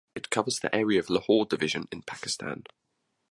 [0.15, 2.63] It covers the area of Lahore Division in Pakistan.